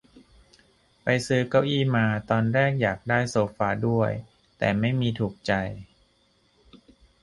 [1.03, 4.11] ไปซื้อเก้าอี้มา ตอนแรกอยากได้โซฟาด้วย
[4.57, 5.53] แต่ไม่มีถูกใจ